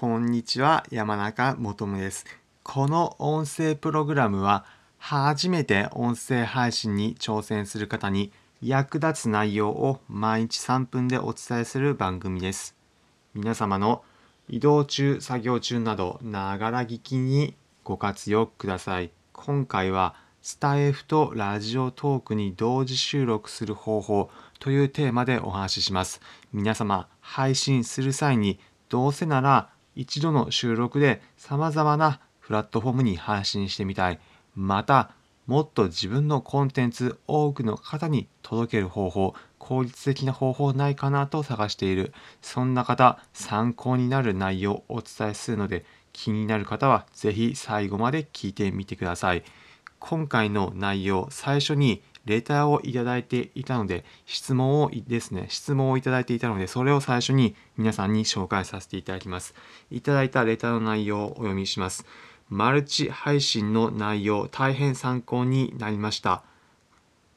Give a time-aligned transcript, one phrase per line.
[0.00, 2.24] こんにちは、山中もとむです。
[2.62, 4.64] この音声プログラムは、
[4.96, 8.30] 初めて音声配信に挑戦する方に
[8.62, 12.76] 役立つ内容を毎日3分でお伝えする番組です。
[13.34, 14.04] 皆様の
[14.48, 19.10] 移動中、作業中など、ながら聞きにご活用ください。
[19.32, 24.30] 今回は、スタイフとラジオトークに同時収録する方法
[24.60, 26.20] というテーマでお話しします。
[26.52, 34.20] 皆様、配信する際に、どうせなら一度の収録で様々なプラットフォームに配信してみたい。
[34.54, 35.10] また、
[35.48, 42.12] もっと自分のコンテンツ多くの方に届ける方法、効率的な方法ないかなと探している。
[42.42, 49.42] そんな方、参考になる内容をお伝えするので、気になる方はぜひ最後まで聞いてみてください。
[49.98, 59.54] 今回の内容、最初にレターをいただいていたので、質問をですね、質問をいただいていたので、それを最初に皆さんに紹介させていただきます。
[59.90, 62.04] いただいたレターの内容をお読みします。
[62.50, 66.42] マルチ配信の内容、大変参考になりました。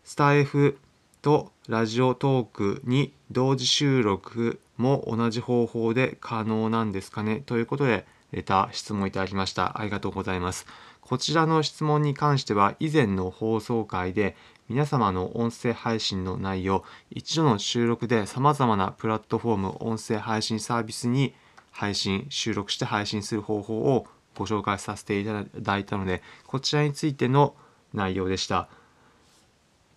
[0.04, 0.78] スタイフ
[1.22, 7.44] とラジオトークに同時収録も同じ方法で可能なんですかね？
[7.46, 9.80] ということで、レター質問いただきました。
[9.80, 10.66] ありがとうございます。
[11.02, 14.38] こちらの質問に関しては以前の放送回で
[14.70, 21.34] 皆様の音声配信の内容、一度の収録で様々なプラットフォーム、音声配信サービスに
[21.72, 27.56] 配信、収録して配信する方法をご紹介させていただいたので、こちらについての
[27.94, 28.70] 内容でした。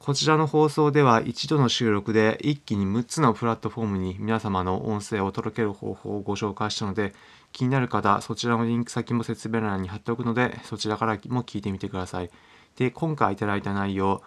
[0.05, 7.15] こちらの放送では一度の収録で一気に6つのプラットフォームに皆様の音声を届ける方法をご紹介したので、
[7.53, 12.31] 気になる方、そちらのリンク先も説明欄に貼っておくので、そちらからも聞いてみてください。
[12.77, 14.21] で、今回いただいた内容、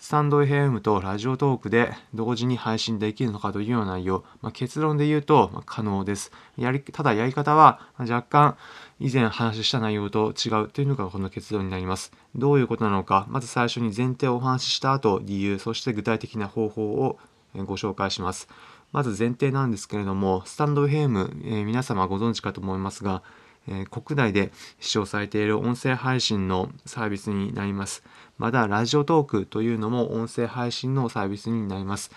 [0.00, 6.32] スタンド FM とラジオトークで同時に配信できるのかというような内容、まあ、結論で言うと、ま、可能です。
[6.56, 8.56] やり、ただやり方は若干
[8.98, 12.12] 以前話した内容と違うというのがこの結論になります。
[12.34, 17.18] どういうことなのか、まず最初に前提をお話しした後、理由、そして具体的な方法を
[17.54, 18.48] ご紹介します。
[18.92, 23.22] まず前提なんですけれども、スタンド FM、えー、皆様ご存知かと思いますが、
[23.68, 28.02] えー、国内で視聴されている音声配信のサービスになります。
[28.38, 32.10] また、ラジオトークというのも音声配信のサービスになります。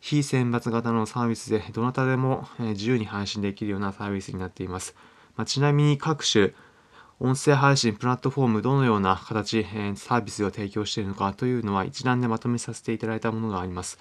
[0.00, 4.94] 非選抜型のサービスで、どなたでも自由に配信できるようなサービスになっています。
[5.36, 6.52] まあ、ちなみに各種、
[7.20, 13.98] 音声配信プラットフォームどのような形、え、サービスを提供しているのかというのは一覧でまとめさせていただいたものがあります。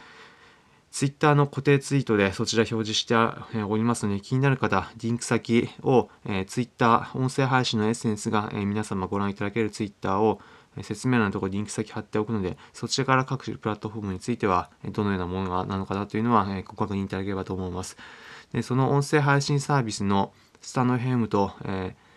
[1.00, 10.42] ツイッターの固定ツイートでそちら表示しておりますので、気になる方、リンク先を、えー、ツイッター、音声配信のエッセンスが、えー、皆様ご覧いただけるツイッターを、
[10.76, 17.96] えー、説明欄のところリンク先貼っておくので、そちらから各種プラットフォームについては、どのようなものなのかなというのは、えー、ご確認いただければと思います。
[18.52, 22.09] でその音声配信サービスのスタンドヘムと、えー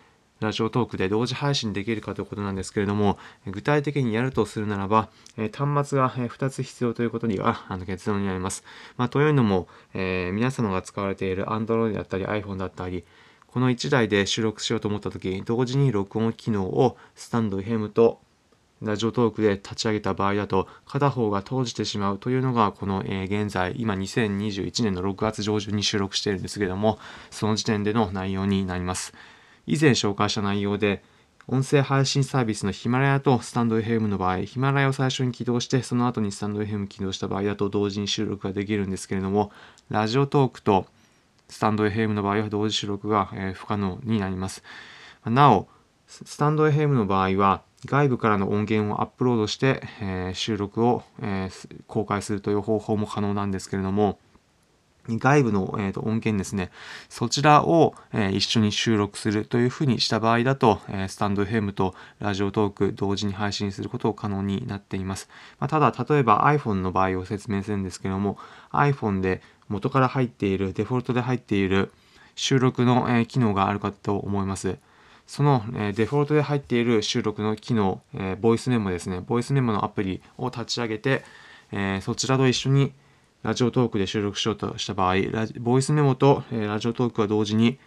[0.43, 3.17] ラジオトークで同時配信できるかということなんですけれども、
[3.47, 8.63] 具体的にやるとするならば、端末が2つ必要ということにはあの結論になります。
[8.97, 13.03] まあ、というのも、えー、皆様が使われている Android だったり iPhone だったり、
[13.47, 18.19] この1台で収録しようと思った時、同時に録音機能をスタンド FM と
[18.83, 26.99] ラジオトークで立ち上げた場合だと、片方が閉じてしまうというのが、この、えー、現在、今2021年の6月上旬に収録しているんですけれども、
[27.31, 29.13] その時点での内容になります。
[29.65, 31.03] 以前紹介した内容で、
[31.47, 39.51] 音声配信サービスのヒマラヤとスタンド FM の場合、ヒマラヤを最初に起動して、その後にスタンド FM 起動した場合だと同時に収録ができるんですけれども、
[39.89, 40.85] ラジオトークと
[41.49, 44.63] スタンド FM の場合は同時収録が、不可能になります。
[45.25, 45.67] なお、
[46.07, 51.49] スタンド FM の場合は、外部からの音源をアップロードして、え、収録を、え、
[51.87, 54.19] 公開するという方法も可能なんですけれども、
[55.09, 56.71] 外部の、えーと、音源ですね。
[57.09, 65.29] そちらを、えー、一緒に収録するというふうにした場合だと、えー、スタンド FM とラジオトーク同時に配信することを可能になっています。
[65.59, 68.37] まあ、ただ、例えば iPhone の場合を説明するんですけども、
[68.71, 71.91] iPhone で元から入っている、デフォルトで入っている
[72.35, 74.77] 収録の、えー、機能があるかと思います。
[75.27, 79.21] その、えー、デフォルトで入っている収録の機能、えー、ボイスメモですね。
[79.25, 81.23] ボイスメモのアプリを立ち上げて、
[81.71, 82.93] えー、そちらと一緒に
[83.43, 85.15] ラジオトークで収録しようとした場合、
[85.59, 87.77] ボイスメモと、えラジオトークは同時に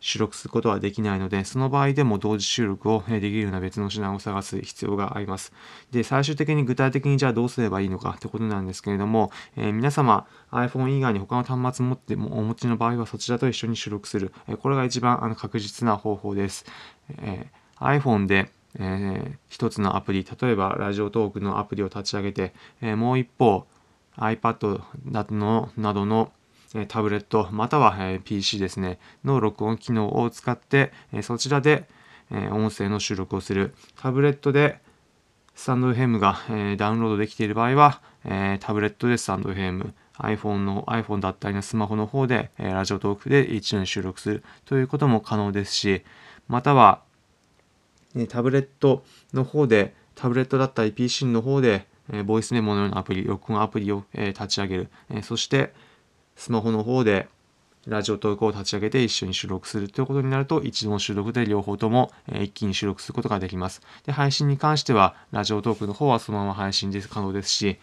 [0.00, 5.54] 収録することはできないので、その場合でも同時収録をできるような別の手段を探す必要があります。
[5.90, 14.32] で、最終的に具体的にじゃあどうすればいいのかってことなんですけれども、えー、皆様 iPhone 以外に他の端末持ってもお持ちの場合はそちらと一緒に収録する。
[14.46, 16.66] えこれが一番あの確実な方法です。
[17.16, 22.52] えー、iPhone でえー、一つのアプリ、例えばラジオトークのアプリを立ち上げて、
[22.82, 23.66] え、もう一方、
[24.18, 26.32] iPad などのなどの
[26.88, 30.92] タブレットまたは PC ですねの録音機能を使って
[31.22, 31.88] そちらで
[32.30, 33.74] 音声の収録をする。
[33.96, 34.80] タブレットで
[35.54, 36.38] スタンド FM が
[36.76, 38.00] ダウンロードできている場合は
[38.60, 44.44] タブレットでスタンド FM iPhone の iPhone だったりのスマホの方でラジオトークで一度に収録する。
[44.66, 46.04] ということも可能ですし
[46.48, 47.00] または
[48.28, 51.86] タブレットの方でタブレットだったり PC の方で
[52.24, 54.88] ボイスメモのようなアプリ録音アプリを立ち上げる
[55.22, 55.72] そして
[56.36, 57.28] スマホの方で
[57.88, 63.80] ラジオトークを立ち上げて一緒に収録するということになると、一度の収録で両方とも一気に収録することができます。
[64.04, 67.78] で、配信に関しては、ラジオトークの方はそのまま配信で可能ですし、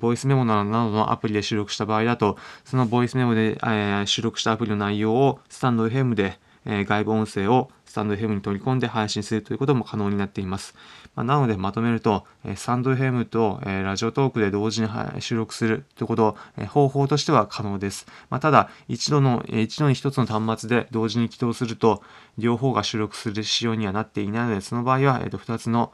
[0.00, 6.38] ボイスメモなどのアプリで収録した場合だと、そのボイスメモで、え収録したアプリの内容をスタンド FM で、
[6.68, 10.74] え外部音声をスタンド FM に取り込んで配信するということも可能になっています。
[11.16, 14.88] ま、なのでまとめると、えスタンド FM と、えラジオトークで同時に
[15.20, 18.06] 収録するということ、え方法としては可能です。
[18.28, 22.02] ま、ただ、一度の、え一度に一つの端末で同時に起動すると、
[22.36, 25.92] 両方が収録する仕様にはなっていないので、その場合は、えー、と2つの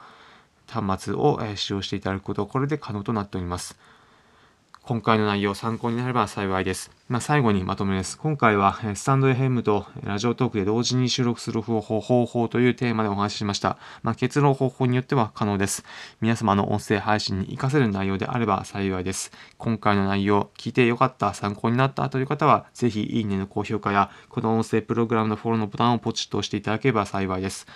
[0.66, 3.78] 端末を使用していただくこと、これで可能となっております。
[4.86, 6.90] 今回の内容参考になれば幸いです。
[7.08, 8.18] まあ、最後にまとめです。
[8.18, 13.78] 今回はスタンド FM とラジオトークで同時に収録する方法方法というテーマでお話ししました。
[14.02, 15.84] まあ、結論方法によっては可能です。
[16.20, 19.32] 皆様の音声配信に活かせる内容であれば幸いです。
[19.56, 27.66] 今回の内容、聞いてよかった、参考になったという方は、ぜひいいねの高評価や、この音声プログラムのフォローのボタンをポチッと押していただければ幸いです。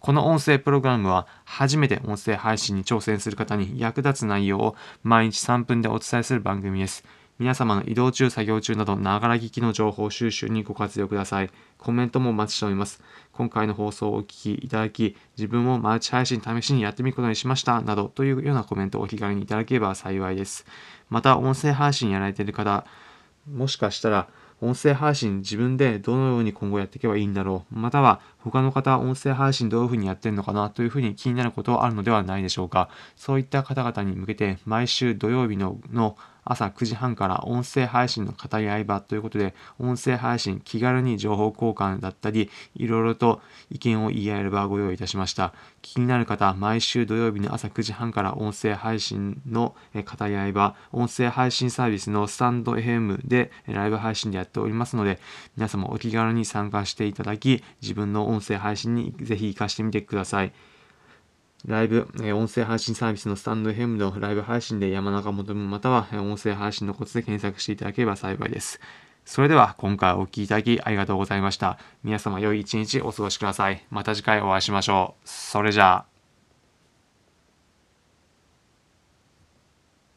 [0.00, 7.04] この音声プログラムは初めて音声配信に挑戦する方に役立つ内容を毎日3分でお伝えする番組です。
[7.38, 11.50] 皆様の移動中、作業中など、ながら聞きの情報収集にご活用ください。
[11.78, 13.00] コメントもお待ちしております。
[13.32, 20.66] 今回の放送をお聞きいただき、自分もマルチ配信試しにやってみることにしました、などというようなコメントをお気軽にいただければ幸いです。
[21.10, 22.84] また、音声配信やられている方、
[23.48, 24.28] もしかしたら、
[24.60, 27.78] 音声配信自分でどのように今後やっていけばいいんだろう。
[27.78, 32.88] または他の方、音声配信どういうふうにやってるのかなというふうに気になることはあるのではないでしょうか。
[33.16, 36.16] そういった方々に向けて毎週土曜日のの
[36.48, 43.40] 朝9時半から音声配信の語り合い場ということで、音声配信気軽に情報交換だったり、いろいろと
[43.70, 45.52] 意見を言い合える場をご用意いたしました。
[45.82, 55.20] 気になる方、毎週土曜日の朝9時半から音声配信の語り合い場、音声配信サービスのスタンド FM でライブ配信でやっておりますので、
[55.56, 60.52] 皆様お気軽に参加していただき、自分の音声配信にぜひ活かしてみてください。
[61.66, 68.80] ライブ、え音声配信サービスのスタンド FM のライブ配信で山中求むまたは音声配信のコツで検索していただければ幸いです。
[69.24, 71.78] それでは今回お聴きいただきありがとうございました。
[72.04, 73.84] 皆様良い一日お過ごしください。
[73.90, 75.28] また次回お会いしましょう。
[75.28, 76.17] それじゃあ。